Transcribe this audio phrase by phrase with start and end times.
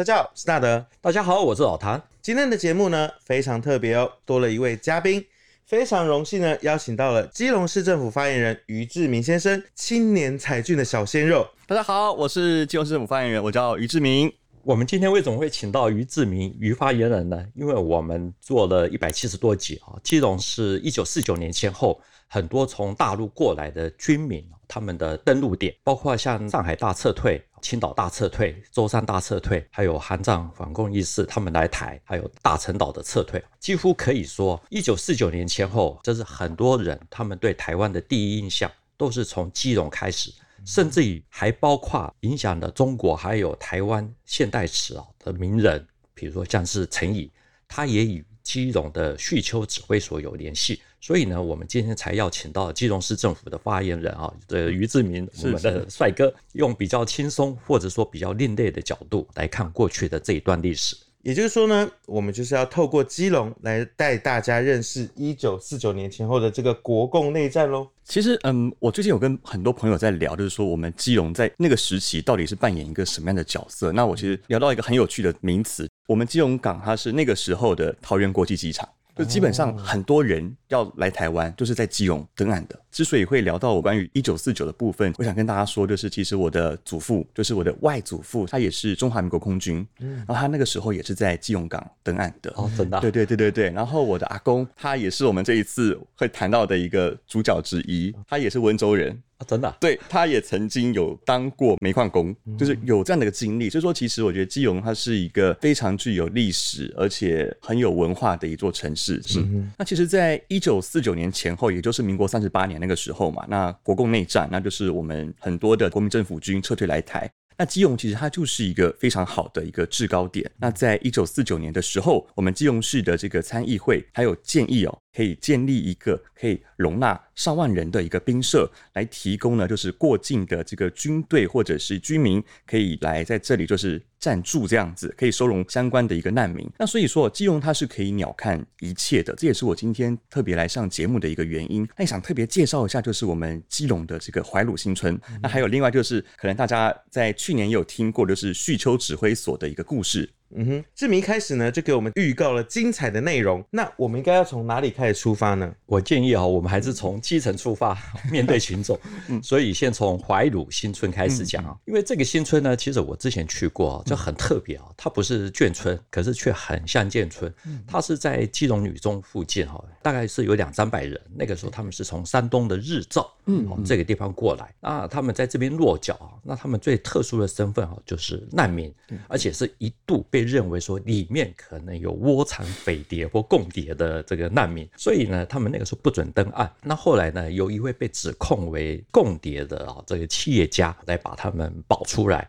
[0.00, 0.86] 大家好，我是大德。
[1.02, 2.02] 大家好，我是老谭。
[2.22, 5.22] 今天的节目呢非常特别哦，多了一位嘉宾，
[5.66, 11.46] 非常荣幸呢邀请到了基隆市政府发言人于志明先生，青年才俊的小鲜肉。
[11.66, 14.32] 大家好，我是基隆市政府发言人，我叫于志明。
[14.62, 17.44] 我们今天为什么会请到于志明于发言人呢？
[17.54, 40.32] 因为我们做了一百七十多集啊，基隆是一九四九年前后很多从大陆过来的军民，他们的登陆点，包括像上海大撤退、青岛大撤退、舟山大撤退，还有韩战反共义士他们来台，还有大陈岛的撤退，几乎可以说一九四九年前后，这是很多人他们对台湾的第一印象都是从基隆开始。
[40.66, 47.32] 甚至于还包括影响了中国还有台湾现代史啊的名人，比如说像是陈仪，
[47.66, 60.94] 他也与基隆的叙丘指挥所有联系，所以呢，我们今天才邀请到基隆市政府的发言人啊，的于志明，我们的帅哥，用比较轻松或者说比较另类的角度来看过去的这一段历史。
[61.22, 67.86] 也就是说呢，我们就是要透过基隆来带大家认识一九四九年前后的这个国共内战喽。
[68.04, 73.92] 其实，嗯，我最近有跟很多朋友在聊，就是说我们基隆在那个时期到底是扮演一个什么样的角色。
[73.92, 78.88] 那我其实聊到一个很有趣的名词，我们基隆港它是那个时候的桃园国际机场。
[79.16, 82.78] 就基本上很多人要来台湾，就是在基隆登岸的。
[82.90, 92.52] 之所以会聊到我关于一九四九的部分，我想跟大家说，就是其实我的祖父，就是我的外祖父，他也是中华民国空军，嗯，然后他那个时候也是在基隆港登岸的。
[92.56, 93.00] 哦，真的？
[93.00, 93.70] 对对对对对。
[93.70, 99.16] 然后我的阿公，他也是我们这一次会谈到的一个主角之一，他也是温州人。
[99.38, 103.70] 啊、真的、啊，对，他也曾经有当过煤矿工，就是有这样的一个经历。
[103.70, 109.18] 所以说，其实我觉得基隆它是一个非常具有历史而且很有文化的一座城市。
[109.22, 109.42] 是，
[109.78, 117.30] 那其实，在一九四九年前后，也就是民国三十八年那个时候嘛，那国共内战，那就是我们很多的国民政府军撤退来台。
[117.56, 120.50] 那基隆其实它就是一个非常好的一个制高点。
[120.56, 124.98] 那在一九四九年的时候，我们基隆市的这个参议会还有建议哦。
[125.14, 136.68] 可以建立一个可以容纳上万人的一个兵舍，来提供呢，就是过境的这个军队或者是居民可以来在这里就是暂住这样子，可以收容相关的一个难民。
[136.78, 141.88] 那所以说，基隆它是可以鸟瞰一切的，这也是我今天特别来上节目的一个原因。
[141.96, 145.18] 那想特别介绍一下，就是我们基隆的这个怀鲁新村。
[145.42, 150.30] 那还有另外就是，可能大家在去年也有听过，就是叙丘指挥所的一个故事。
[150.56, 155.72] 嗯哼，志明一开始呢就给我们预告了精彩的内容，那我们应该要从哪里开始出发呢？
[155.86, 157.96] 我建议啊，我们还是从基层出发，
[158.32, 158.98] 面对群众。
[159.28, 167.52] 嗯，所以先从怀鲁新村开始讲啊，因为这个新村呢，其实我之前去过，就很特别啊，它不是眷村，可是却很像眷村。
[167.86, 171.20] 它是在基隆女中附近哈，大概是有两三百人。
[171.32, 178.92] 那个时候他们是从山东的日照，嗯，这个地方过来，那他们在这边落脚啊，那他们最特殊的身份啊，就是难民，
[179.28, 180.39] 而且是一度被。
[180.42, 186.70] 认为说里面可能有窝藏匪谍或共谍的这个难民，所以呢，他们那个时候不准登岸。
[186.82, 192.48] 那后来呢，有一位被指控为共谍的啊这个企业家来把他们保出来。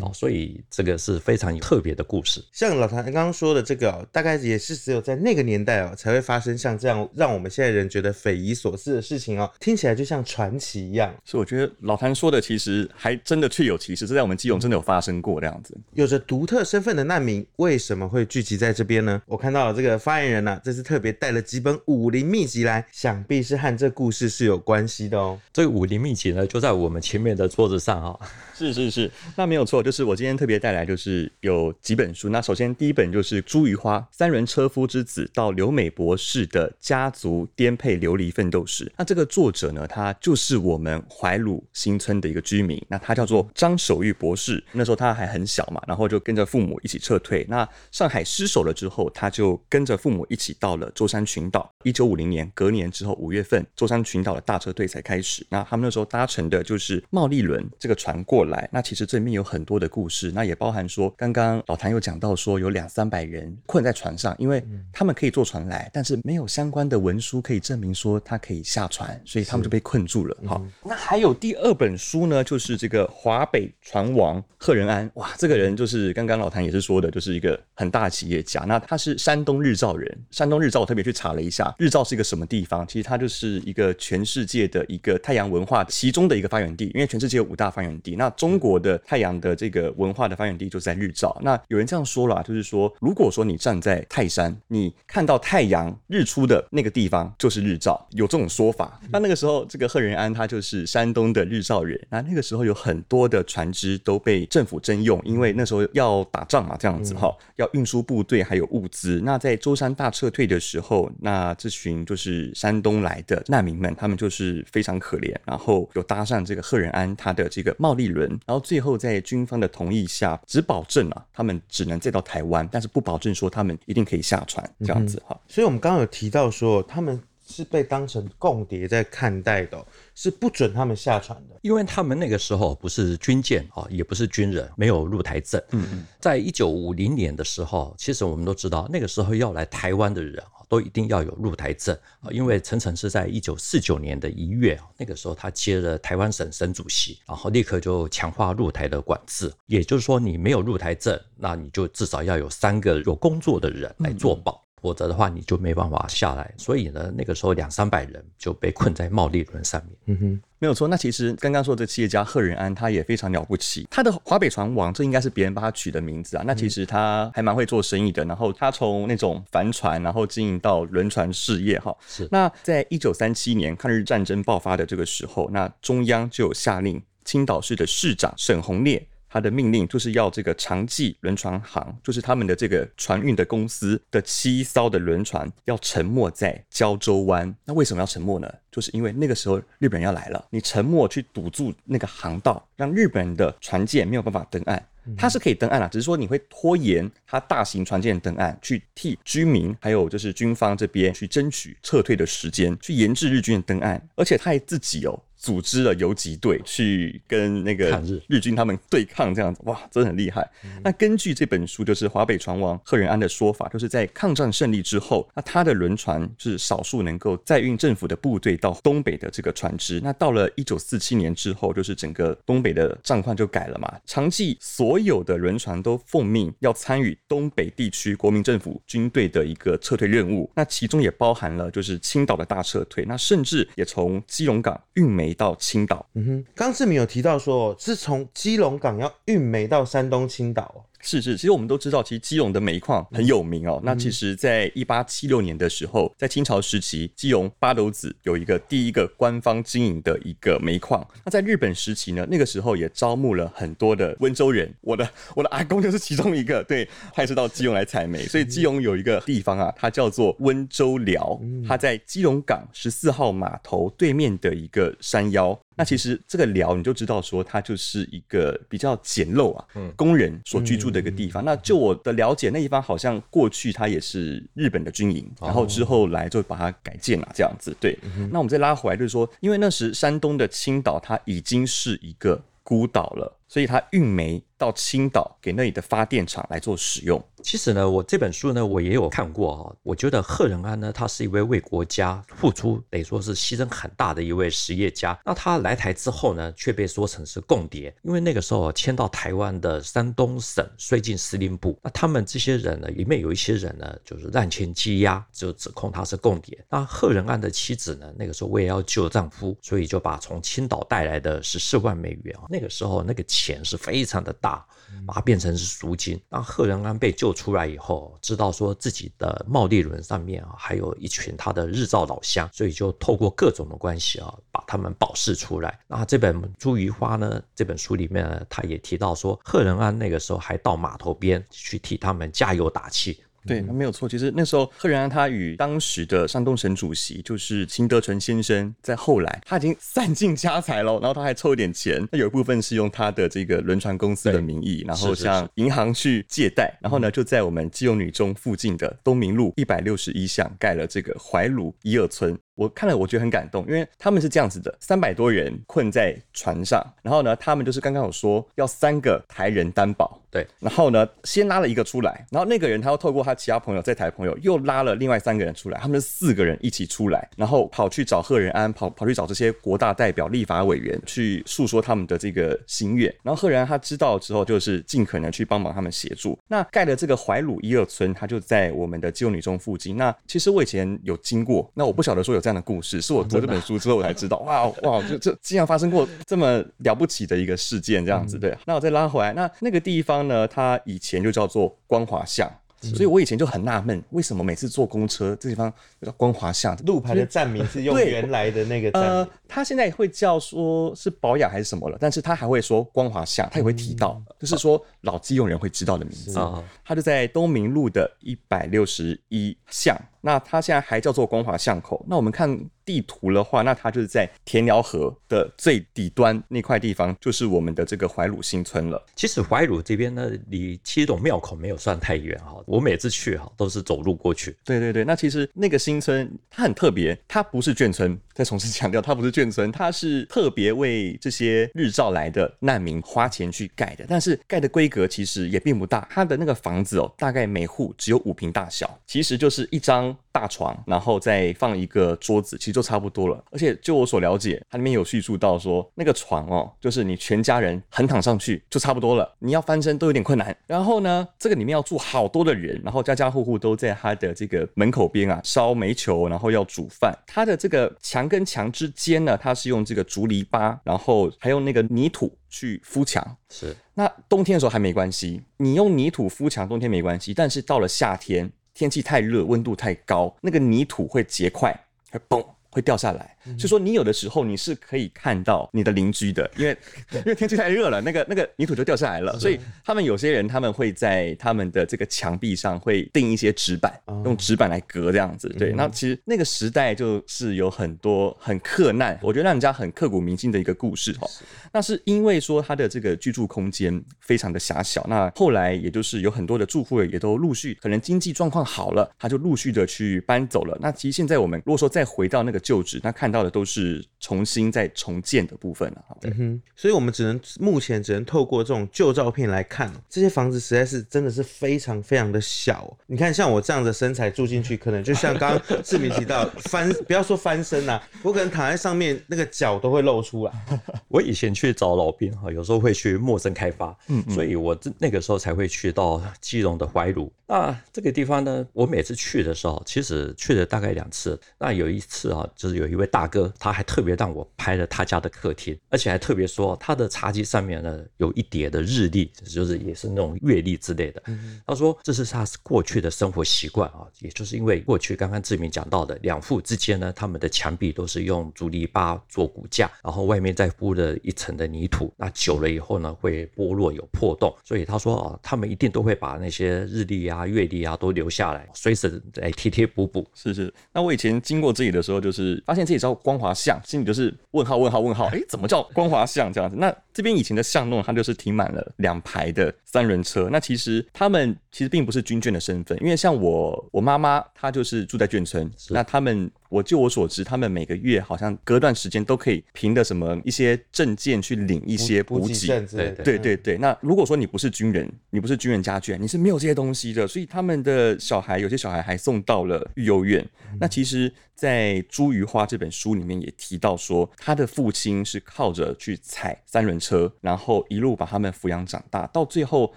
[0.00, 2.42] 哦，所以这个是非常特别的故事。
[2.52, 11.14] 像老谭刚刚说的这个、哦，大概也是只有在那个年代哦，才会发生像这样让我们现在人觉得匪夷所思的事情哦，听起来就像传奇一样。
[11.24, 15.76] 所以我觉得老谭说的其实还真的确有其事，这在我们基隆真的有发生过这样子。
[15.94, 19.20] 有着独特身份的难民为什么会聚集在这边呢？
[19.26, 25.38] 我看到了这个发言人呢、啊，这次特别带了几本武林秘籍来，想必是和这故事是有关系的哦。
[25.52, 28.20] 这个武林秘籍呢，就在我们前面的桌子上啊、哦。
[28.54, 32.28] 是是是，那没有错，就是我今天特别带来，就是有几本书。
[32.28, 38.92] 那首先第一本就是朱余花，三轮车夫之子到留美博士的家族颠沛流离奋斗史。
[38.98, 42.78] 那这个作者呢，他就是我们怀鲁新村的一个居民。
[42.86, 44.62] 那他叫做张守玉博士。
[44.72, 47.46] 那时候他还很小嘛，然后就跟着父母一起撤退。
[47.48, 51.72] 那上海失守了之后，他就跟着父母一起到了舟山群岛。
[51.82, 55.46] 一九五零年，隔年之后五月份，舟山群岛的大撤退才开始。
[55.48, 58.68] 那他们那时候搭乘的就是贸力轮这个船过来。
[58.70, 70.34] 那其实这里面有很很多的故事，那也包含说，刚刚老谭有讲到说，有两三百人困在船上，因为他们可以坐船来，但是没有相关的文书可以证明说他可以下船，所以他们就被困住了。
[70.46, 75.10] 好，那还有第二本书呢，就是这个华北船王贺仁安。
[75.16, 78.60] 哇，这个人就是刚刚老谭也是说的，就是一个很大企业家。
[78.62, 82.86] 那他是山东日照人，山东日照我特别去查了一下，日照是一个什么地方？
[82.86, 88.32] 其实它就是一个全世界的一个太阳文化其中的一个发源地，因为全世界有五大发源地，那。
[88.42, 91.36] 中国的太阳的这个文化的发源地就在日照。
[91.42, 99.00] 那有人这样说了，就是说，如果说你站在泰山，你看到太阳日出的那个地方就是日照，有这种说法。
[99.10, 102.00] 那那个时候，这个贺仁安他就是山东的日照人。
[102.08, 109.20] 那那个时候有很多的船只都被政府征用，因为那时候要打仗嘛，这样子哈，要运输部队还有物资。
[109.24, 125.40] 那在舟山大撤退的时候，那这群就是山东来的难民们，他们就是非常可怜，然后有搭上这个贺仁安他的这个贸易轮，然后最后在军方的同意下，只保证啊，他们只能再到台湾，但是不保证说他们一定可以下船这样子哈、嗯。
[125.48, 129.86] 所以我们刚刚有提到说，他们是被当成共谍在看待的、哦。
[130.14, 135.58] 是不准他们下船的，因为他们那个时候不是军舰啊，也不是军人，没有入台证。
[135.70, 142.30] 嗯嗯，在一九五零年的时候，其实我们都知道，那个时候要来台湾的人啊，都一定要有入台证啊。
[142.30, 149.52] 因为陈诚是在一九四九年的一月啊，那个时候他接了台湾省省主席，然后立刻就强化入台的管制。
[149.66, 154.52] 也就是说，你没有入台证，那你就至少要有三个有工作的人来做保。
[154.52, 156.52] 嗯否则的话，你就没办法下来。
[156.58, 159.96] 所以呢，那个时候两三百人就被困在茂利轮上面。
[160.06, 160.86] 嗯哼，没有错。
[160.86, 163.84] 那其实刚刚说的企业家贺仁安，他也非常了不起。
[163.90, 166.44] 他的华北船王，这应该是别人帮他取的名字啊。
[166.46, 168.24] 那其实他还蛮会做生意的。
[168.26, 171.80] 然后他从那种帆船，然后经营到轮船事业。
[171.80, 172.28] 哈，是。
[172.30, 179.04] 那在一九三七年抗日战争爆发的这个时候，那中央就有下令，青岛市的市长沈鸿烈。
[179.32, 187.52] 他的命令就是要这个长济轮船行，就是他们的这个船运的公司的七艘的轮船要沉没在胶州湾。
[187.64, 188.52] 那为什么要沉没呢？
[188.70, 194.86] 就是因为那个时候日本人要来了，你沉没去堵住那个航道，让日本人的船舰没有办法登岸。
[195.16, 205.20] 它是可以登岸啊，只是说你会拖延它大型船舰登岸，去替居民还有就是军方这边去争取撤退的时间，去延滞日军的登岸，而且他还自己哦。
[205.42, 210.48] 组织了游击队去跟那个日军他们对抗，这样子哇，真的很厉害。
[210.84, 220.00] 那根据这本书，就是华北船王贺仁安的说法，就是在抗战胜利之后，那他的轮船是少数能够载运政府的部队到东北的这个船只。
[220.00, 223.92] 那到了一九四七年之后，就是整个东北的战况就改了嘛。
[224.06, 235.31] 长济所有的轮船都奉命要参与东北地区国民政府军队的一个撤退任务，那其中也包含了就是青岛的大撤退，那甚至也从基隆港运煤。
[235.34, 240.84] 到青岛，嗯哼，刚志明有提到说，是从基隆港要运煤到山东青岛。
[241.02, 243.80] 是是，其实我们都知道，其实基隆的煤矿很有名哦。
[243.82, 251.04] 嗯、那其实，在一八七六年的时候，在清朝时期，基隆八斗子有一个第一个官方经营的一个煤矿。
[251.24, 254.72] 那在日本时期呢，那个时候也招募了很多的温州人。
[254.80, 258.24] 我的我的阿公就是其中一个，对，派是到基隆来采煤。
[258.26, 265.58] 所以基隆有一个地方啊，它叫做温州寮，它在基隆港十四号码头对面的一个山腰。
[265.74, 269.64] 那其实这个寮你就知道说，它就是一个比较简陋啊，
[269.96, 271.44] 工人所居住的一个地方。
[271.44, 277.74] 那就我的了解，那地方好像过去它也是日本的军营，然后之后来就把它改建了这样子。
[277.80, 277.98] 对，
[278.30, 287.22] 那我们再拉回来就是说，因为那时山东的青岛它已经是一个孤岛了，所以它运煤到青岛给那里的发电厂来做使用。
[287.42, 289.76] 其实呢，我这本书呢，我也有看过哈。
[289.82, 295.18] 我觉得贺仁安呢，他是一位为国家付出，得说是牺牲很大的一位实业家。
[295.22, 306.64] 那他来台之后呢，却被说成是共谍，因为那个时候迁到台湾的山东省绥靖司令部，那他们这些人呢，里面有一些人呢，就是滥权羁押，就指控他是共谍。
[306.70, 314.64] 那贺仁安的妻子呢，那个时候为了要救丈夫，所以就把从青岛带来的十四万美元啊，那个时候那个钱是非常的大，
[315.04, 316.20] 把它变成是赎金。
[316.28, 317.32] 当贺仁安被救。
[317.32, 325.80] 出来以后，知道说自己的贸利轮上面啊，还有一群他的日照老乡，所以就透过各种的关系啊，把他们保释出来。
[325.88, 333.24] 那这本《茱萸花》呢，这本书里面呢，他也提到说，贺仁安那个时候还到码头边去替他们加油打气。
[333.46, 334.08] 对，他没有错。
[334.08, 352.38] 其实那时候贺仁安他与当时的山东省主席就是秦德纯先生，在后来他已经散尽家财了，然后他还凑一点钱，那有一部分是用他的这个轮船公司的名义，然后向银行去借贷，然后呢就在我们基隆女中附近的东明路一百六十一巷盖了这个怀鲁一二村。
[352.54, 376.38] 我看了，我觉得很感动，因为他们是这样子的：三百多人困在船上，然后呢，他们就是刚刚有说要三个台人担保，对，然后呢，先拉了一个出来，然后那个人他又透过他其他朋友在台朋友又拉了另外三个人出来，他们是四个人一起出来，然后跑去找贺仁安，跑跑去找这些国大代表、立法委员去诉说他们的这个心愿，然后贺仁安他知道之后，就是尽可能去帮忙他们协助。
[376.46, 379.96] 那盖的这个怀鲁一二村，它就在我们的基隆女中附近。
[379.96, 382.51] 那其实我以前有经过，那我不晓得说有这样。
[382.52, 388.38] 样的故事，是我读这本书之后我才知道，哇哇，就这竟然发生过这么了不起的一个事件，这样子。
[388.38, 392.50] 对，那我再拉回来，那那个地方呢，它以前就叫做光华巷。
[392.82, 395.72] 所以我以前就很纳闷，为什么每次坐公车这地方
[396.04, 399.10] 叫光华巷，路牌的站名是用原来的那个站名？
[399.12, 406.36] 呃，他现在会叫说是保养还是什么了，但是他还会说光华巷，他也会提到，嗯、就是说老基用人会知道的名字。
[406.84, 409.96] 他就在东明路的一百六十一巷。
[410.22, 412.02] 那它现在还叫做光华巷口。
[412.08, 419.04] 那我们看地图的话，那它就是在田寮河的最底端那块地方，就是我们的这个怀鲁新村了。
[419.14, 422.56] 其实怀鲁这边呢，离七董庙口没有算太远哈。
[422.66, 424.56] 我每次去哈都是走路过去。
[424.64, 428.18] 对对对，那其实那个新村它很特别，它不是眷村。
[428.34, 434.06] 再重新强调，它不是眷村，它是特别为这些日照来的难民花钱去盖的。
[434.08, 443.44] 但是盖的规格其实也并不大，它的那个房子哦，大概每户只有五平大小，其实就是一张大床，然后再放一个桌子，其实就差不多了。
[443.50, 450.56] 而且就我所了解，它里面有叙述到说，那个床哦，就是你全家人横躺上去就差不多了，你要翻身都有点困难。
[450.66, 457.12] 然后呢，这个里面要住好多的人，然后家家户户都在它的这个门口边啊烧煤球，然后要煮饭。
[457.26, 458.22] 它的这个墙。
[458.22, 463.36] 墙跟墙之间呢，它是用这个竹篱笆，然后还用那个泥土去敷墙。
[463.48, 467.34] 是，那冬天的时候还没关系，你用泥土敷墙，冬天没关系。
[467.34, 471.72] 但是到了夏天，天气太热，温度太高，那个泥土会结块，
[472.10, 472.42] 会崩。
[472.72, 476.76] 会掉下来，所以说你有的时候你是可以看到你的邻居的，因为
[477.12, 483.92] 因为天气太热了，那个那个泥土就掉下来了，所以他们有些人他们会在他们的这个墙壁上会钉一些纸板，
[484.24, 485.50] 用纸板来隔这样子。
[485.58, 491.28] 对，那其实那个时代就是有很多很克难，我觉得让人家很刻骨铭心的一个故事哈。
[491.72, 500.78] 那是因为说他的这个居住空间非常的狭小，那后来也就是有很多的住户也都陆续可能经济状况好了，他就陆续的去搬走了。
[500.80, 502.61] 那其实现在我们如果说再回到那个。
[502.62, 506.04] 旧址，那看到的都是重新再重建的部分了。
[506.22, 512.96] 嗯哼，所以我们只能目前只能透过这种旧照片来看，这些房子实在是真的是非常非常的小。
[513.06, 520.52] 你看，像我这样的身材住进去，可能就像刚刚志明提到翻， 不要说翻身呐，我可能躺在上面，那个脚都会露出来。
[521.08, 527.32] 我以前去找老兵哈，有时候会去陌生开发，嗯，所以我那个时候才会去到基隆的怀鲁。
[527.48, 531.38] 那这个地方呢，我每次去的时候，其实去了大概两次。
[531.58, 532.48] 那有一次啊。
[532.54, 541.22] 就是有一位大哥，他还特别让我拍了他家的客厅，而且还特别说他的茶几上面呢有一叠的日历，就是也是那种月历之类的。
[541.66, 560.26] 他说这是他过去的生活习惯啊，也就是因为过去刚刚志明讲到的两户之间呢，他们的墙壁都是用竹篱笆做骨架，然后外面再铺了一层的泥土，那久了以后呢会剥落有破洞，所以他说啊，他们一定都会把那些日历啊、月历啊都留下来，随时来贴贴补补。
[560.34, 562.41] 是是，那我以前经过这里的时候就是。
[562.66, 566.76] 发现自己叫光华巷，心里就是问号问号问号，哎，怎么叫光华巷这样子？
[566.78, 570.48] 那这边以前的巷弄，它就是停满了两排的三轮车。
[570.50, 576.50] 那其实他们其实并不是军眷的身份，因为像我我妈妈她就是住在眷村，那他们。
[576.72, 582.54] 我就我所知，他们每个月好像隔段时间都可以凭的什么一些证件去领一些补给。
[582.86, 583.76] 对对对对。
[583.76, 587.28] 那如果说你不是军人，你不是军人家眷，你是没有这些东西的。
[587.28, 590.42] 所以他们的小孩，有些小孩还送到了育幼院。
[590.70, 599.26] 嗯、那其实，在《茱萸花》这本书里面也提到说，他的父亲是靠着去踩三轮车，然后一路把他们抚养长大。
[599.26, 599.92] 到最后，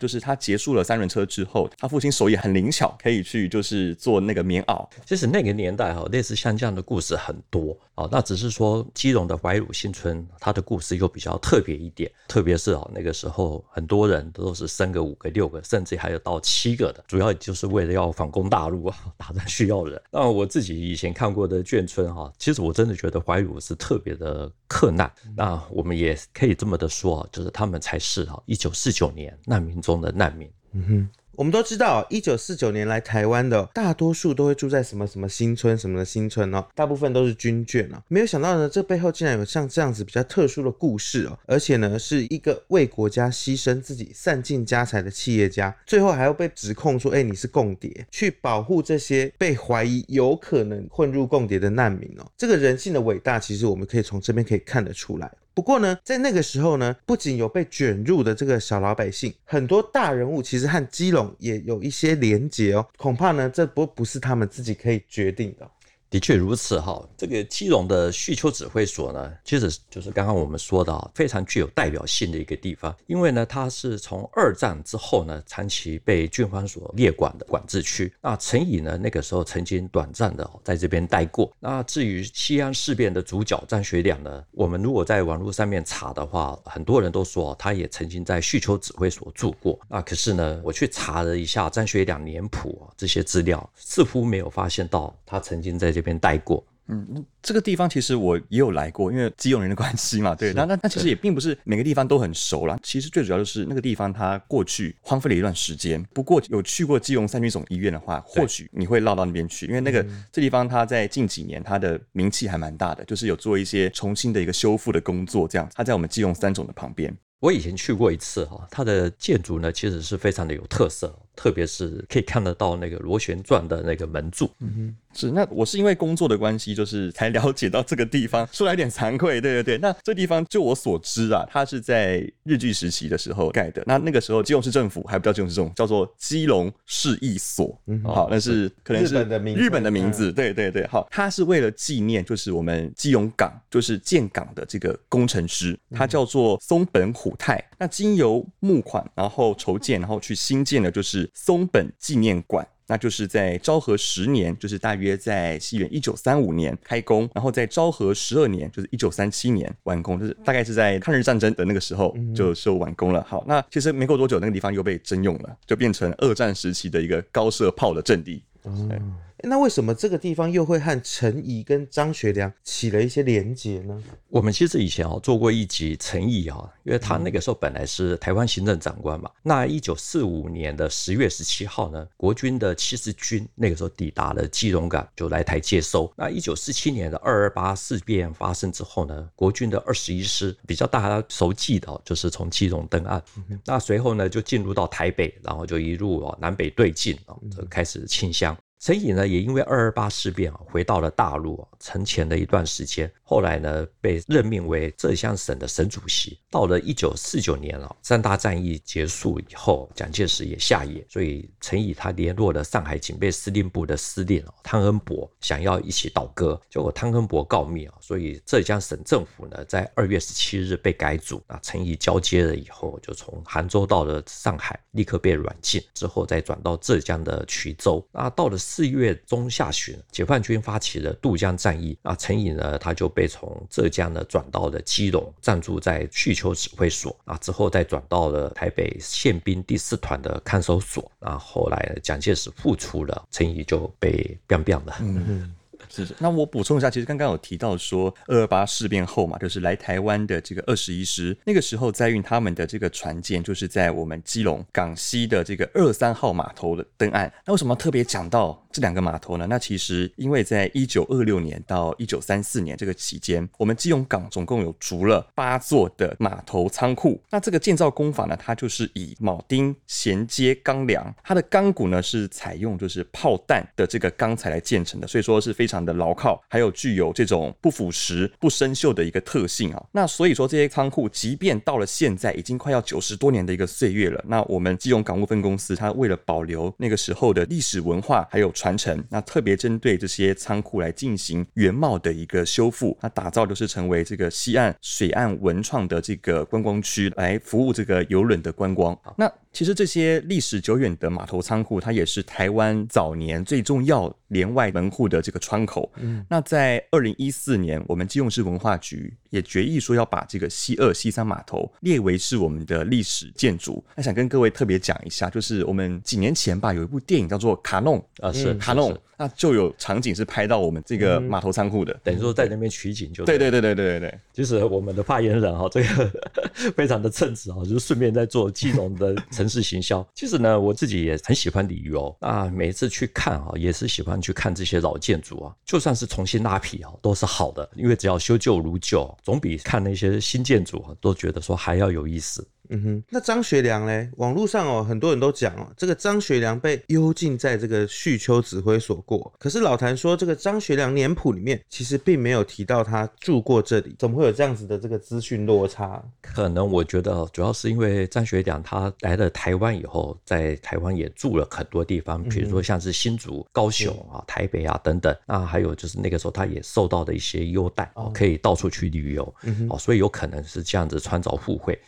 [0.00, 4.84] 就是他结束了三轮车之后，他父亲手也很灵巧，可以去就是做那个棉袄。
[5.06, 6.58] 其实那个年代哈，类似像。
[6.64, 12.10] 这样的故事很多啊，那只是说基隆的怀鲁新村，它的故事又比较特别一点。
[12.26, 20.00] 特别是啊，那个时候很多人都是生个五个、六个，甚至还有到七个的，主要就是为了要反攻大陆啊， 打仗需要人。
[20.10, 25.12] 那我自己以前看过的眷村哈，其实我真的觉得怀鲁是特别的克难。
[25.36, 30.50] 那我们也可以这么的说啊，就是他们才是啊，一九四九年难民中的难民。
[30.72, 31.08] 嗯哼。
[31.36, 38.02] 我们都知道，一九四九年来台湾的大多数都会住在什么什么新村什么的新村哦，大部分都是军眷哦。
[38.08, 52.26] 没有想到呢，这背后竟然有像这样子比较特殊的故事哦，而且呢，是一个为国家牺牲自己、散尽家财的企业家，最后还要被指控说，哎，你是共谍，去保护这些被怀疑有可能混入共谍的难民哦。
[52.36, 55.30] 这个人性的伟大，其实我们可以从这边可以看得出来。
[55.54, 62.84] 不过呢，在那个时候呢，不仅有被卷入的这个小老百姓，很多大人物其实和基隆也有一些连结哦。
[62.96, 65.70] 恐怕呢，这不不是他们自己可以决定的。
[66.14, 67.04] 的确如此哈。
[67.16, 78.12] 这个基隆的叙丘指挥所呢，其实就是刚刚我们说的非常具有代表性的一个地方，因为呢，它是从二战之后呢，长期被军方所列管的管制区。
[78.20, 81.52] 那陈仪呢，那个时候曾经短暂的在这边待过。
[81.58, 89.76] 那至于西安事变的主角张学良呢，我们如果在网络上面查的话，很多人都说他也曾经在叙丘指挥所住过。
[89.88, 96.64] 那可是呢，我去查了一下张学良年谱这些资料，似乎没有发现到他曾经在这边待过。
[96.86, 100.34] 嗯，这个地方其实我也有来过，因为基隆人的关系嘛。
[100.34, 102.78] 对，那那那其实也并不是每个地方都很熟啦。
[102.82, 106.04] 其实最主要就是那个地方它过去荒废了一段时间。
[106.12, 115.48] 不过有去过基隆三军总医院的话，或许你会绕到那边去，因为那个这地方它在近几年它的名气还蛮大的，就是有做一些重新的一个修复的工作。
[115.48, 117.16] 这样，它在我们基隆三总的旁边。
[117.40, 124.50] 我以前去过一次哈，它的建筑呢其实是非常的有特色，特别是可以看得到那个螺旋状的那个门柱。
[124.60, 125.30] 嗯哼，是。
[125.30, 129.40] 那我是因为工作的关系，就是才了解到这个地方，说来有点惭愧。
[129.40, 133.82] 对对对，那这地方就我所知啊，它是在日据时期的时候盖的。
[133.86, 137.78] 那那个时候基隆市政府还不叫基隆市政府，叫做基隆市役所。
[137.86, 140.32] 嗯，好，那是可能是日本的名日本的名字。
[140.32, 147.34] 对对对，好，它是为了纪念就是我们基隆港就是建港的这个工程师，他叫做松本虎。
[147.36, 152.66] 太，那经由募款，然后筹建，然后去新建的，就是松本纪念馆。
[152.86, 163.24] 那就是在昭和十年，就是大约在西元一九三五年开工，然后在昭和十二年，就是一九三七年完工，就是大概是在抗日战争的那个时候就就完工了。
[163.28, 168.42] 好，那其实没过多久，那个地方又被征用了，就变成二战时期的一个高射炮的阵地。
[168.64, 169.14] 嗯。
[169.46, 174.02] 那为什么这个地方又会和陈仪跟张学良起了一些连结呢？
[174.28, 179.30] 我们其实以前哦做过一集陈仪啊，因为他那个时候本来是台湾行政长官嘛。
[179.42, 186.12] 那一九四五年的十月十七号呢，国军的七十军那个时候抵达了基隆港，就来台接收。
[186.16, 193.22] 那一九四七年的二二八事变发生之后呢，国军的二十一师比较大家熟记的，就是从基隆登岸。
[193.64, 198.56] 那随后呢就进入到台北，然后就一路啊南北对进啊，就开始清乡。
[198.84, 203.10] 陈仪呢，也因为二二八事变啊，回到了大陆啊，沉潜了一段时间。
[203.22, 206.38] 后来呢，被任命为浙江省的省主席。
[206.50, 216.60] 到了一九四九年啊，三大战役结束以后，蒋介石也下野，所以陈仪他联络了上海警备司令部的司令汤恩伯，想要一起倒戈。
[216.68, 221.42] 结果汤恩伯告密啊，所以浙江省政府呢，在二月十七日被改组。
[221.48, 228.06] 那陈仪交接了以后，就从杭州到了上海，立刻被软禁，之后再转到浙江的衢州。
[228.12, 231.96] 那到了四月中下旬，解放军发起了渡江战役。
[232.02, 237.16] 啊陈仪呢，他就被从浙江呢转到了基隆，暂住在叙丘指挥所。
[237.24, 241.08] 啊，之后再转到了台北宪兵第四团的看守所。
[241.20, 244.96] 啊后来蒋介石复出了，陈仪就被变变了。
[244.98, 245.54] 嗯嗯。
[245.90, 257.30] 是是，那我补充一下，其实刚刚有提到说，二二八事变后嘛，就是来台湾的这个二十一师，那个时候载运他们的这个船舰，就是在我们基隆港西的这个二三号码头的登岸。
[257.44, 259.46] 那为什么特别讲到这两个码头呢？
[259.48, 267.22] 那其实因为在一九二六年到一九三四年这个期间，我们基隆港总共有足了八座的码头仓库。
[267.30, 279.80] 那这个建造工法呢，它就是以铆钉衔接钢梁，它的钢骨呢是采用就是炮弹的这个钢材来建成的，所以说是非常的牢靠，还有具有这种不腐蚀、不生锈的一个特性啊。
[279.92, 298.98] 那所以说这些仓库，即便到了现在，已经快要九十多年的一个岁月了，那我们基隆港务分公司，它为了保留那个时候的历史文化还有传承，那特别针对这些仓库来进行原貌的一个修复，那打造就是成为这个西岸水岸文创的这个观光区，来服务这个游轮的观光。
[299.18, 305.90] 那其实这些历史久远的码头仓库，它也是台湾早年最重要连外门户的这个窗口。
[305.96, 313.82] 嗯，那在二零一四年，我们基隆市文化局也决议说要把这个西二、西三码头列为是我们的历史建筑。
[313.94, 318.92] 那想跟各位特别讲一下，就是我们几年前吧，有一部电影叫做《卡弄》啊，是卡弄。
[319.16, 324.20] 那就有场景是拍到我们这个码头仓库的，等于说在那边取景就对对对对对对对。
[324.32, 326.10] 其实我们的发言人哈，这个
[326.74, 329.14] 非常的称职哈，就是顺便在做基隆的
[329.44, 330.06] 城市行销。
[330.14, 342.46] 其实呢，我自己也很喜欢旅游啊，每次去看啊，也是喜欢去看这些老建筑啊，就算是重新拉皮啊，都是好的，因为只要修旧如旧，总比看那些新建筑啊，都觉得说还要有意思。
[342.70, 344.08] 嗯哼，那张学良嘞？
[344.16, 349.32] 网络上哦，很多人都讲哦，这个张学良被幽禁在这个旭丘指挥所过。
[349.38, 356.02] 可是老谭说，这个张学良年谱里面其实并没有提到他住过这里，怎么会有这样子的这个资讯落差？
[356.20, 365.14] 可能我觉得主要是因为张学良他来了台湾以后，在台湾也住了很多地方，比如说像是新竹、高雄啊、台北啊等等。
[365.26, 369.34] 那还有就是那个时候他也受到的一些优待哦，可以到处去旅游
[369.68, 371.78] 哦，所以有可能是这样子穿凿附会。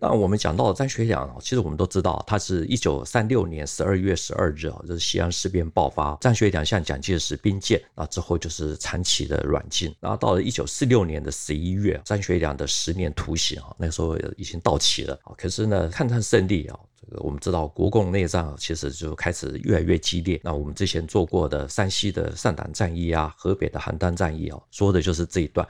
[0.00, 16.76] 那我我们讲到张学良，其实我们都知道，他是一九三六年十二月十二日啊，就是西安事变爆发，张学良向蒋介石兵谏，那之后就是长期的软禁，然后到了一九四六年的十一月，张学良的十年徒刑啊，那时候已经到期了啊，可是呢，抗战胜利啊。
[17.08, 20.40] 这个我们知道，国共内战其实就开始越来越激烈。
[20.42, 25.66] 那我们之前做过的山西的上党战役啊，河北的邯郸战役啊，说的就是这一段。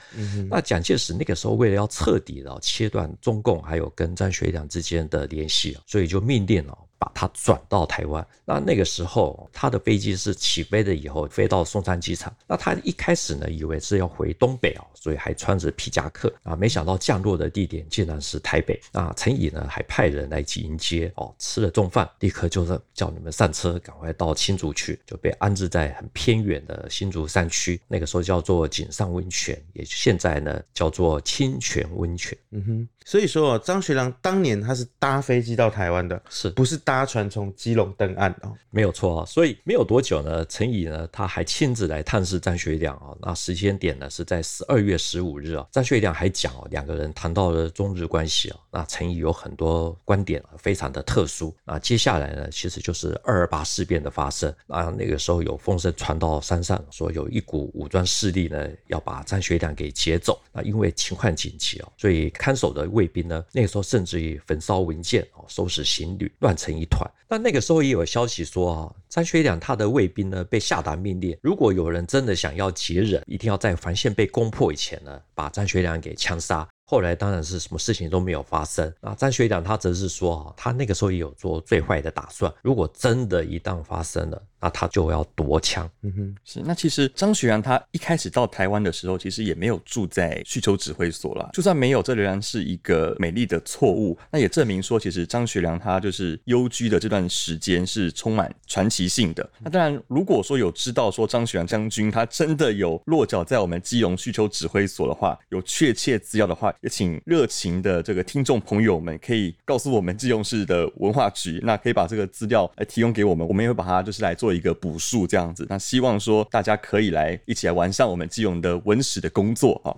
[0.49, 6.79] 那蒋介石那个时候为了要彻底的切断中共还有跟张学良之间的联系，所以就命令了。
[6.99, 18.81] 把他转到台湾，那那个时候他的飞机是起飞了以后飞到松山机场，那他一开始呢以为是要回东北啊，所以还穿着皮夹克啊，没想到降落的地点竟然是台北。
[18.93, 32.37] 那陈仪呢还派人来迎接哦，吃了中饭，立刻就是叫你们上车，赶快到新竹去，就被安置在很偏远的新竹山区，那个时候叫做井上温泉，也现在呢叫做清泉温泉。
[32.53, 36.81] 嗯哼，所以说张学良当年他是搭飞机到台湾的，是不是？
[36.87, 39.27] 搭船从基隆登岸哦，没有错啊。
[39.27, 43.09] 所以没有多久呢，陈仪呢他还亲自来探视张学良啊。
[43.21, 45.67] 那时间点呢是在十二月十五日啊。
[45.73, 48.57] 张学良还讲哦，两个人谈到了中日关系啊。
[48.71, 51.53] 那陈仪有很多观点啊，非常的特殊。
[51.65, 54.55] 那接下来呢，其实就是二二八事变的发生。
[54.69, 60.41] 那那个时候有风声传到山上，说有一股武装势力呢要把张学良给劫走。
[60.53, 66.76] 那因为情况紧急啊，所以看守的卫兵呢，那个时候甚至于焚烧文件啊，收拾行李，乱成。
[66.77, 76.69] 一团，但那个时候也有消息说啊，张学良他的卫兵呢被下达命令，如果有人真的想要劫人，一定要在防线被攻破以前呢，把张学良给枪杀。
[76.87, 78.93] 后来当然是什么事情都没有发生。
[79.01, 84.43] 那张学良他则是说啊，他那个时候也有做最坏的打算，如果真的一旦发生了。
[84.59, 85.89] 那他就要夺枪。
[86.03, 86.61] 嗯哼，是。
[86.65, 91.51] 那其实张学良他一开始到台湾的时候，其实也没有住在需求指挥所啦。
[91.53, 94.19] 就算没有，这仍然是一个美丽的错误。
[94.31, 99.49] 那也证明说，其实张学良他就是幽居的这段时间是充满传奇性的。
[99.61, 114.57] 那当然，如果说有知道说张学良将军他真的有落脚在我们基隆需求指挥所的话，有确切资料的话，也请热情的这个听众朋友们可以告诉我们基隆市的文化局，那可以把这个资料来提供给我们，我们也会把它就是来做。
[114.57, 119.95] 一个补述这样子，那希望说大家可以来一起来完善我们基隆的文史的工作哈。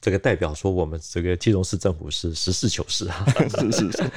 [0.00, 3.26] 这个代表说我们这个基隆市政府是实事求是啊，
[3.60, 4.10] 是是是。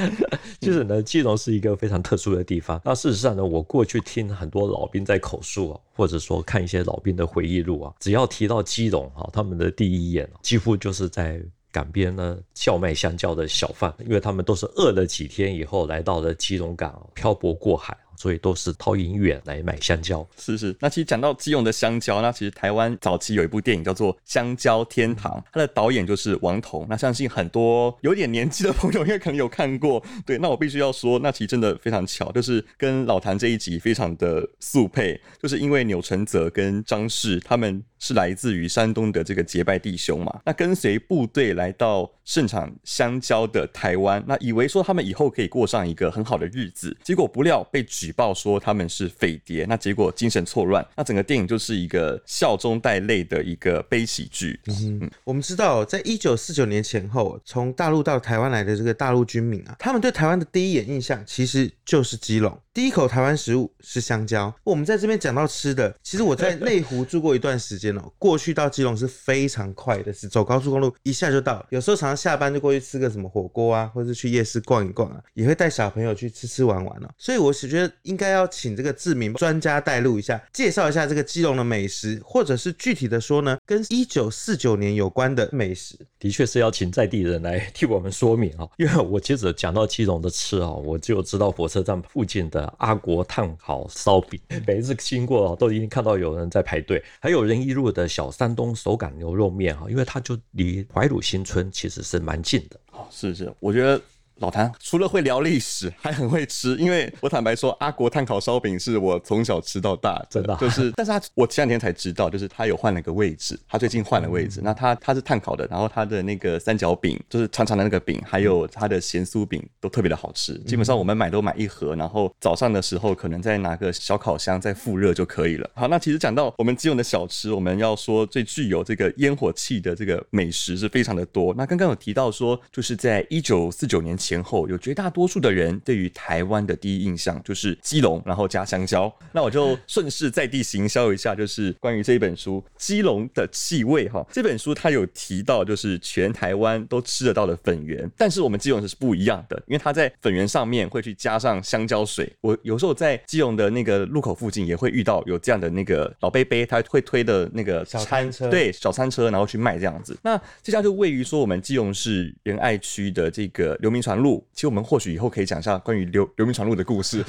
[0.62, 2.80] 其实呢，基隆是一个非常特殊的地方。
[2.86, 11.42] 那事实上呢，我过去听很多老兵在口述啊，或者说看一些老兵的回忆录啊，只要提到基隆哈，他们的第一眼几乎就是在
[11.72, 17.98] 港边呢叫卖香蕉的小贩，因为他们都是饿了几天以后来到了基隆港漂泊过海。
[18.22, 20.28] 所以都是掏银元来买香蕉。
[20.38, 26.86] 是是，那其实讲到基隆的香蕉，那其实台湾早期有一部电影叫做《香蕉天堂》，它的导演就是王彤。
[26.88, 30.04] 那相信很多有点年纪的朋友应该可能有看过。
[30.24, 54.60] 对，那我必须要说，那其实真的非常巧，就是跟老谭这一集非常的速配，就是因为钮承泽跟张氏他们是来自于山东的这个结拜弟兄嘛，那跟随部队来到盛产香蕉的台湾，那以为说他们以后可以过上一个很好的日子，结果不料被举报说他们是匪谍，那结果精神错乱，那整个电影就是一个笑中带泪的一个悲喜剧。
[54.68, 64.54] 嗯，嗯，我们知道，在一九四九年前后，从大陆到台湾来的这个大陆军民啊，他们对台湾的第一眼印象其实就是基隆，第一口台湾食物是香蕉。
[64.64, 77.10] 我们在这边讲到吃的，其实我在内湖住过一段时间哦，过去到基隆是非常快的，是走高速公路一下就到，有时候常常下班就过去吃个什么火锅啊，或者是去夜市逛一逛啊，也会带小朋友去吃吃玩玩哦。
[77.18, 77.92] 所以我是觉得。
[78.04, 88.68] 应该要请这个志明专家带路一下，介绍一下这个基隆的美食，或者是具体的说呢，跟一九四九年有关的美食，的确是要请在地人来替我们说明啊。
[88.78, 102.80] 因为我接着讲到基隆的吃啊，我就知道火车站附近的阿国炭烤烧饼，每一次经过都已经看到有人在排队，还有仁义路的小山东手擀牛肉面哈，因为它就离怀鲁新村其实是蛮近的。
[103.10, 104.02] 是是，我觉得。
[104.40, 106.76] 老谭除了会聊历史，还很会吃。
[106.78, 110.56] 因为我坦白说，阿国炭烤烧饼是我从小吃到大的，真的。
[110.58, 114.60] 就是，但是他我前两天才知道，就是他有换了个位置，他最近换了位置。
[114.62, 120.58] 嗯、那他他是炭烤的，然后他的那个三角饼，就是长长的那个饼，还有他的咸酥饼都特别的好吃。
[120.66, 125.70] 基本上我们买都买一盒，然后早上的时候可能再拿个小烤箱再复热就可以了。
[125.76, 131.54] 好，那其实讲到我们基隆的小吃，我们要说最具有这个烟火气的这个美食是非常的多。
[131.56, 139.12] 那刚刚有提到说，就是在一九四九年前后，有绝大多数的人对于台湾的第一印象就是基隆，然后加香蕉。
[139.32, 144.24] 那我就 顺势在地行销一下，就是关于这一本书《基隆的气味》哈。
[144.32, 152.32] 这本书它有提到，就是全台湾都吃得到的粉圆，但是我们基隆是不一样的，因为它在粉圆上面会去加上香蕉水。
[152.42, 160.18] 我有时候在基隆的那个路口附近也会遇到有这样的那个老杯杯，他会推的那个小餐车，对，小餐车，然后去卖这样子。
[160.22, 164.46] 那这家就位于说我们基隆市仁爱区的这个刘铭传路。
[164.54, 167.24] 其实我们或许以后可以讲一下关于流流民传路的故事。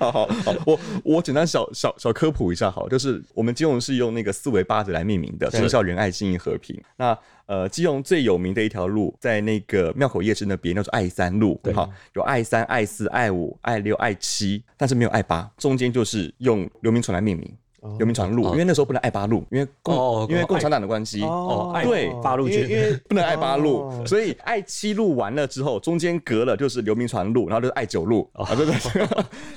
[0.00, 6.80] 好好 好，我我简单小小小科普一下，好，就是我们基隆是用那个四维八德来命名的，忠孝仁爱信义和平。
[6.96, 17.54] 那呃，基隆最有名的一条路，在那个庙口夜市那边，叫做爱三路，对哈，有爱三、爱四、爱五、爱六、爱七，但是没有爱八，中间就是用流民传来命名。
[17.98, 28.74] 刘铭传路，因为那时候不能爱八路，因为共因为共产党的关系，哦，对，八路军，因为不能爱八路，所以爱七路完了之后，中间隔了就是刘铭传路，然后就是爱九路啊，对对，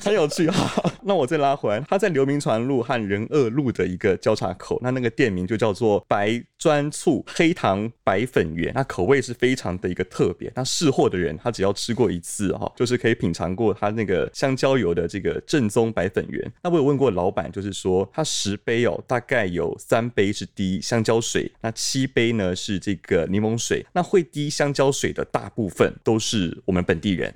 [0.01, 0.83] 很 有趣哈。
[1.03, 10.51] 那我再拉回来，他在刘铭传路和仁二路的一个交叉口，那那个店名就叫做白砖醋黑糖白粉圆，那口味是非常的一个特别。
[10.53, 16.51] 那试货的人，他只要吃过一次哈，就是可以品尝过他那个香蕉油的这个正宗白粉圆。
[16.61, 18.07] 那我有问过老板，就是说。
[18.17, 23.85] 它十杯哦，大概有三杯是滴香蕉水，那七杯呢是这个柠檬水。
[23.93, 27.31] 那会滴香蕉水的大部分都是我们本地人。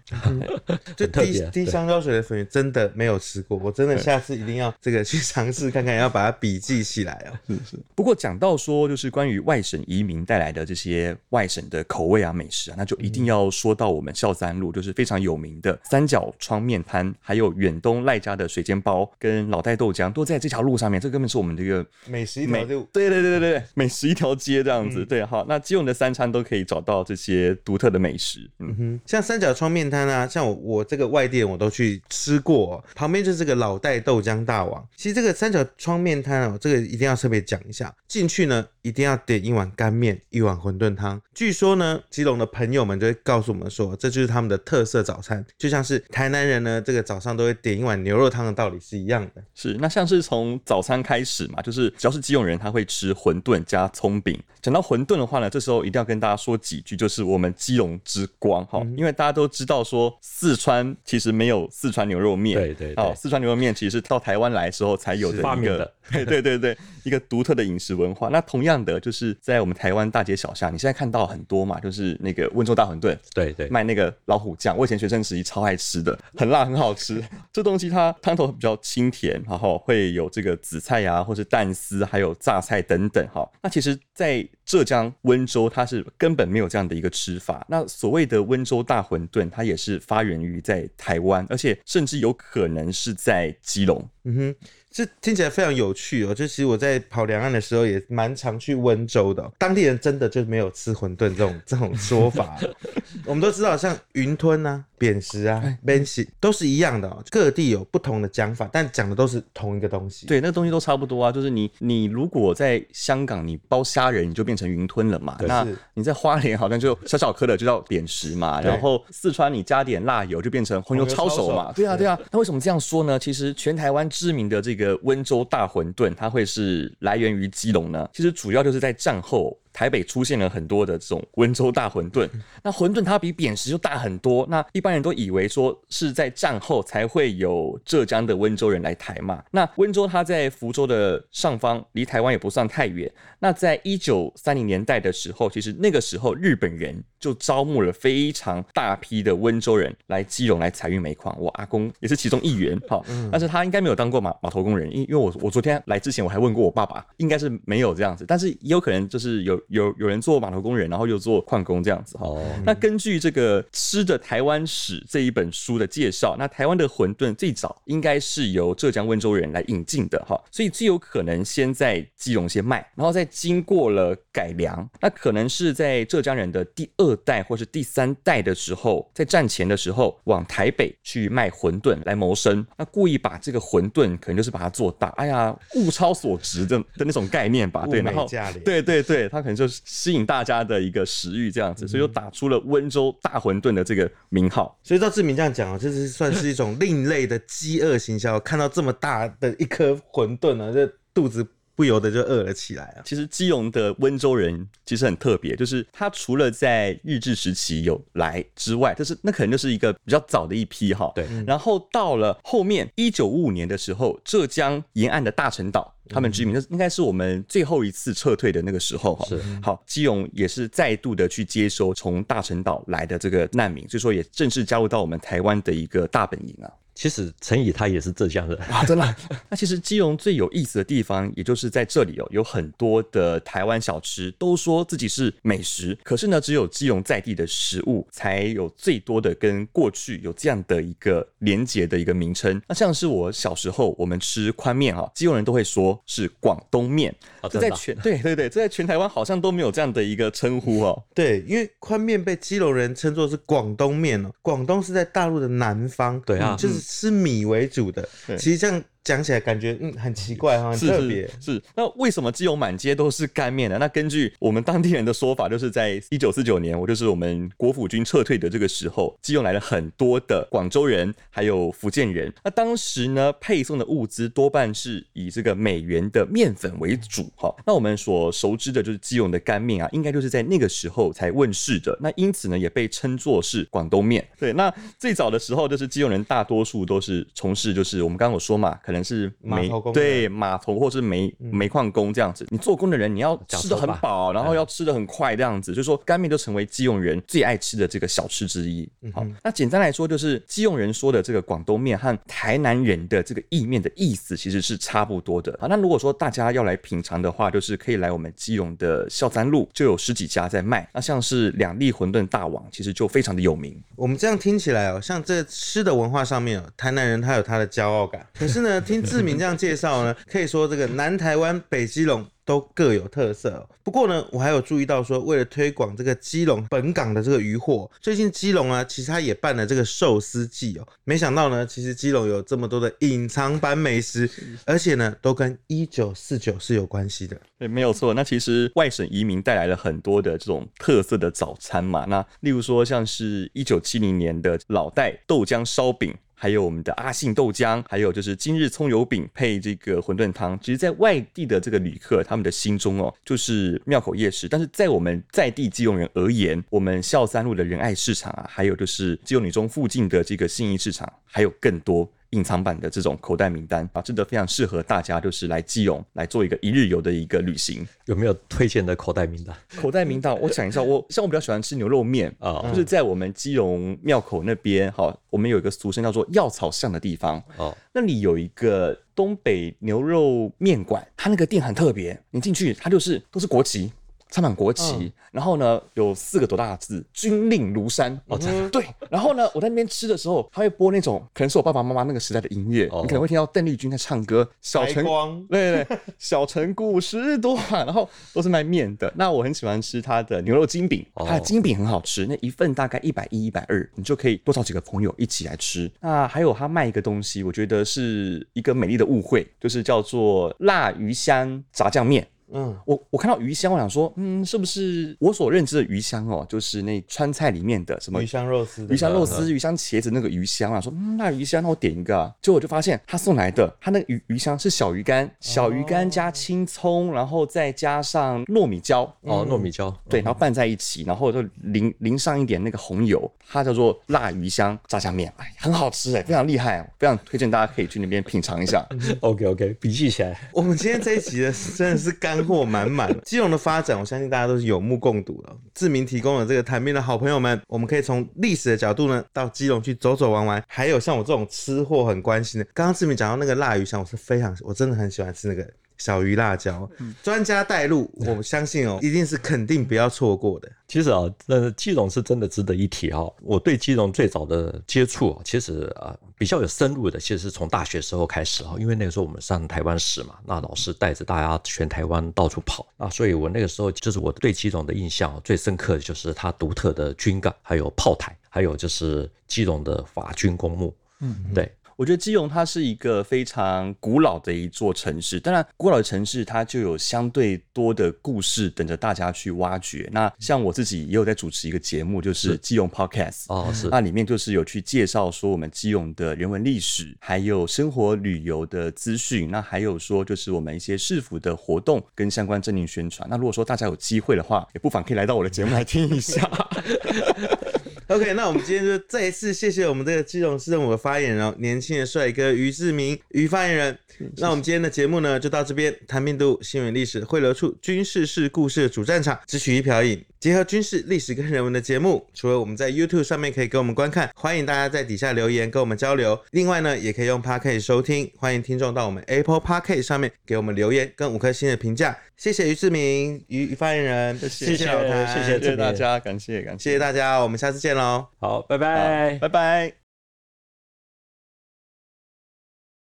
[0.97, 7.37] 就滴滴香蕉水的粉圆真的没有吃过，我真的下次一定要这个去尝试看看，要把它笔记起来哦。
[7.47, 7.79] 是是。
[7.93, 20.70] 不过讲到说，就是关于外省移民带来的这些外省的口味啊、美食啊，那就一定要说到我们孝三路，就是非常有名的三角窗面摊，还有远东赖家的水煎包跟老戴豆浆，都在这条路。
[20.71, 34.87] 路上面，这根本是我们这个美食一条路，对对对对对，美食一条街这样子，嗯、对，好，那基隆的三餐都可以找到这些独特的美食，嗯哼，像三角窗面摊啊，像我我这个外地人我都去吃过，旁边就是这个老戴豆浆大王。
[34.95, 41.21] 其实这个三角窗面摊哦，这个一定要特别讲一下，进去呢一定要点一碗干面，一碗馄饨汤。
[41.33, 49.43] 据说呢，基隆的朋友们就会告诉我们说，这就是他们的特色早餐，就像是台南人呢，这个早上都会点一碗牛肉汤的道理是一样的。
[49.55, 54.39] 是，那像是从早餐开始嘛，就是只要是基隆人，他会吃馄饨加葱饼。
[54.61, 68.29] 讲到馄饨的话呢，这时候一定要跟大家说几句，就是我们基隆之光哈，因为大家都知道说四川其实没有四川牛肉面，对对，哦，四川牛肉面其实是到台湾来的时候才有的一个， 对对对对，一个独特的饮食文化。
[68.29, 77.23] 那同样的，就是在我们台湾大街小巷，你现在看到很多嘛，就是那个温州大馄饨，对对，卖那个老虎酱，我以前学生时期超爱吃的，很辣很好吃。
[77.51, 83.49] 这东西它汤头比较清甜，然后会有这个紫菜呀、啊，或是蛋丝，还有榨菜等等哈。
[83.61, 87.65] 那其实，在浙江温州，它是根本没有这样的一个吃法。
[87.69, 94.07] 那所谓的温州大馄饨，它也是发源于在台湾，而且甚至有可能是在基隆。
[94.23, 94.55] 嗯哼。
[94.93, 96.35] 这听起来非常有趣哦！
[96.35, 99.49] 就其实我在跑两岸的时候，也蛮常去温州的。
[99.57, 102.59] 当地人真的就没有吃馄饨这种这种说法。
[103.25, 107.23] 我们都知道，像云吞啊、扁食啊、免食都是一样的哦。
[107.31, 110.27] 各地有不同的讲法，但讲的都是同一个东西。
[110.27, 111.31] 对，那个东西都差不多啊。
[111.31, 115.35] 就是你你如果在香港你包虾仁，你就变成云吞了嘛。
[115.39, 118.61] 那你在花莲好像就小小颗的就叫扁食嘛。
[118.61, 121.73] 然后四川你加点辣油就变成红油抄手嘛。
[121.73, 122.15] 对啊对啊。
[122.31, 123.17] 那为什么这样说呢？
[123.17, 128.07] 其实全台湾知名的这个温州大馄饨，它会是来源于基隆呢？
[128.13, 129.57] 其实主要就是在战后。
[129.73, 132.29] 台北出现了很多的这种温州大馄饨，
[132.63, 134.45] 那馄饨它比扁食就大很多。
[134.49, 139.43] 那一般人都以为说是在战后才会有浙江的温州人来台嘛。
[139.51, 143.11] 那温州它在福州的上方，离台湾也不算太远。
[143.39, 151.33] 那在一九三零年代的时候，其实那个时候日本人就招募了非常大批的温州人来基隆来采运煤矿。
[151.39, 159.61] 我阿公也是其中一员，哈，但是他应该没有当过码码头工人，因因为我我昨天来之前我还问过我爸爸，应该是没有这样子，但是也有可能就是有。
[159.67, 162.25] 有有人做码头工人，然后又做矿工这样子哈。
[162.25, 162.39] Oh.
[162.65, 188.27] 那根据这个《吃的台湾史》这一本书的介绍，那台湾的馄饨最早应该是由浙江温州人来引进的哈，所以最有可能先在基隆先卖，然后再经过了改良，那可能是在浙江人的第二二代或是第三代的时候，在战前的时候往台北去卖馄饨来谋生，那故意把这个馄饨可能就是把它做大，哎呀，物超所值的的那种概念吧，对，然后
[188.63, 194.77] 对对对，他可能就是吸引大家的一个食欲这样子，所以就打出了温州大馄饨的这个名号。
[194.83, 201.45] 所以照志明这样讲啊，这是算是一种另类的饥饿行销，看到这么大的一颗馄饨呢，这肚子。
[201.81, 203.01] 不由得就饿了起来啊！
[203.03, 211.11] 其实基隆的温州人其实很特别，就是他除了在日治时期有来之外，就是那可能就是一个比较早的一批哈。
[211.15, 211.25] 对。
[211.47, 219.25] 然后到了后面一九五五年的时候，浙江沿岸的大陈岛，他们居民，那应该是我们最后一次撤退的那个时候哈。
[219.25, 219.41] 是。
[219.63, 226.69] 好，基隆也是再度的去接收从大陈岛来的这个难民，所以说也正式加入到我们台湾的一个大本营啊。
[226.93, 229.15] 其实陈以他也是浙江人 啊，真的。
[229.49, 242.61] 那其实基隆最有意思的地方，也就是在这里哦，有很多的台湾小吃，都说自己是美食，可是呢，只有基隆在地的食物才有最多的跟过去有这样的一个连结的一个名称。
[242.67, 247.15] 那像是我小时候我们吃宽面哈，基隆人都会说是广东面，
[247.49, 251.03] 这在全对对对，这在全台湾好像都没有这样的一个称呼哦。
[251.15, 256.80] 对，因为宽面被基隆人称作是广东面哦，广东是在大陆的南方，对啊，就是。
[256.81, 258.83] 吃米为主的，其实这样。
[259.03, 261.63] 讲起来感觉嗯很奇怪哈，很特别是，是。
[261.75, 263.77] 那为什么基隆满街都是干面呢？
[263.79, 272.31] 那根据我们当地人的说法，就是在一九四九年，我就是我们国府军撤退的这个时候，基隆来了很多的广州人，还有福建人。
[272.43, 277.51] 那当时呢，配送的物资多半是以这个美元的面粉为主哈。
[277.65, 281.97] 那我们所熟知的就是基隆的干面啊，应该就是在那个时候才问世的。
[281.99, 284.23] 那因此呢，也被称作是广东面。
[284.37, 288.77] 对，那最早的时候就是基隆人大多数都是从事就是我们刚刚有说嘛。
[288.83, 298.89] 可能是煤对码头或是煤煤矿工这样子，你做工的人你要吃的很饱，然后要吃的很快这样子，就是说干面就成为基隆人最爱吃的这个小吃之一。
[299.13, 305.57] 好，那简单来说就是基隆人说的这个广东面和台南人的这个意面的意思其实是差不多的。
[305.61, 310.89] 好，那如果说大家要来品尝的话，就是可以来我们基隆的孝三路，就有十几家在卖。
[310.93, 313.81] 那像是两粒馄饨大王，其实就非常的有名。
[313.95, 318.80] 我们这样听起来哦，像这吃的文化上面哦，台南人他有他的骄傲感，可是呢。
[318.81, 323.69] 听志明这样介绍呢， 可以说这个南台湾、北基隆都各有特色哦。
[323.83, 330.87] 不过呢，我还有注意到说，为了推广这个基隆本港的这个渔获，最近基隆啊，其实他也办了这个寿司季哦。
[331.03, 334.29] 没想到呢，其实基隆有这么多的隐藏版美食，
[334.65, 337.39] 而且呢，都跟一九四九是有关系的。
[337.57, 338.13] 对，没有错。
[338.13, 342.05] 那其实外省移民带来了很多的这种特色的早餐嘛。
[342.05, 346.13] 那例如说，像是一九七零年的老袋豆浆烧饼。
[346.41, 350.59] 还有我们的阿信豆浆，还有就是今日葱油饼配这个馄饨汤。
[350.59, 354.47] 其实，在外地的这个旅客，他们的心中哦，就是庙口夜市。
[354.47, 362.11] 但是在我们在地基隆人而言，我们孝三路的仁爱市场啊，还有就是基隆女中附近的这个信义市场，还有更多。
[362.31, 367.85] 隐藏版的这种口袋名单啊，真的非常适合大家，就是来基隆来做一个一日游的一个旅行。
[368.05, 369.55] 有没有推荐的口袋名单？
[369.79, 383.91] 口袋名单，我想一下，我像我比较喜欢吃牛肉面啊，就是在我们基隆庙口那边，哈，我们有一个俗称叫做药草巷的地方哦，那里有一个东北牛肉面馆，它那个店很特别，你进去它就是都是国旗。
[384.31, 388.19] 插满国旗，嗯、然后呢，有四个多大的字“军令如山”。
[388.27, 388.39] 哦，
[388.71, 388.83] 对。
[389.09, 394.49] 然后呢，我在那边吃的时候，他会播那种可能是我爸爸妈妈那个时代的音乐，哦、你可能会听到邓丽君在唱歌。
[394.61, 395.03] 小城，
[395.51, 397.59] 对对对，小城故事多。
[397.69, 399.11] 然后都是卖面的。
[399.15, 405.91] 那我很喜欢吃他的牛肉筋饼，他的筋饼很好吃，那一份大概一百一、一百二，你就可以多找几个朋友一起来吃。
[405.99, 412.25] 那还有他卖一个东西，我觉得是一个美丽的误会，就是叫做辣鱼香炸酱面。
[412.53, 416.45] 嗯，我我看到鱼香，我想说，嗯，是不是我所认知的鱼香哦？
[416.49, 420.81] 就是那川菜里面的什么鱼香肉丝、鱼香肉丝、鱼香茄子那个鱼香啊？
[420.81, 422.33] 说，嗯，那鱼香，那我点一个啊。
[422.41, 438.85] 结果我就发现他送来的，他那鱼鱼香是小鱼干，小鱼干加青葱，然后再加上糯米椒哦，糯米椒对，然后拌在一起，然后就淋淋上一点那个红油，它叫做辣鱼香炸酱面，哎，很好吃哎，非常厉害，非常推荐大家可以去那边品尝一下。
[439.21, 440.37] OK OK，笔记起来。
[440.51, 442.40] 我们今天这一集的真的是干。
[442.41, 445.49] 货满满， 基隆的发展，我相信大家都是有目共睹的。
[445.73, 450.63] 志明提供了这个谈面的好朋友们，我们可以从历史的角度呢，到基隆去走走玩玩。
[450.67, 455.67] 还有像我这种吃货很关心的，刚刚志明讲到那个辣鱼香，我是非常，我真的很喜欢吃那个
[456.01, 456.89] 小鱼辣椒，
[457.21, 460.67] 专家带路，我相信哦，一定是肯定不要错过的。
[460.87, 463.31] 其实啊，呃，基隆是真的值得一提哈。
[463.43, 468.75] 我对基隆最早的接触，其实啊比较有深入的，其实是从大学时候开始哈。
[468.79, 480.91] 因为那个时候我们上台湾史嘛，那老师带着大家全台湾到处跑啊，所以我那个时候就是我对基隆的印象最深刻的就是它独特的军港，还有炮台，还有就是基隆的法军公墓。
[481.19, 481.71] 嗯，对。
[481.95, 490.09] 我觉得基隆它是一个非常古老的一座城市，当然，古老的城市它就有相对多的故事等着大家去挖掘。
[490.11, 503.27] 那像我自己也有在主持一个节目，就是基隆 Podcast 哦，是那里面就是有去介绍说我们基隆的人文历史，还有生活旅游的资讯，那还有说就是我们一些市府的活动跟相关政令宣传。
[503.29, 506.49] 那如果说大家有机会的话，也不妨可以来到我的节目来听一下。
[508.11, 513.97] OK，那我们今天就再一次谢谢我们这个基隆市政府的发言人哦，年轻的帅哥于志明于发言人。
[514.35, 515.97] 那我们今天的节目呢，就到这边。
[516.05, 522.27] 谈病毒新闻历史汇流处，军事是故事的主战场，只取一瓢饮，结合军事历史跟人文的节目。
[522.33, 526.37] 除了我们在 YouTube 上面可以给我们观看，欢迎大家在底下留言跟我们交流。
[526.49, 532.17] 另外呢，也可以用 Podcast 收听，欢迎听众到我们 Apple Podcast 上面给我们留言跟五颗星的评价。
[532.35, 538.25] 谢谢于志明于发言人，谢谢，谢谢老谭，谢谢大家，感谢感谢，谢谢大家，我们下次见喽。
[538.39, 540.00] 好，拜拜，拜拜。